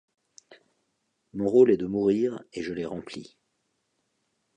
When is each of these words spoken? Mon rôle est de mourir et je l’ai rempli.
Mon 1.33 1.45
rôle 1.47 1.69
est 1.69 1.77
de 1.77 1.85
mourir 1.85 2.41
et 2.53 2.63
je 2.63 2.73
l’ai 2.73 2.87
rempli. 2.87 3.37